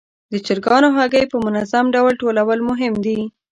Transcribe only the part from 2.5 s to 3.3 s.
مهم دي.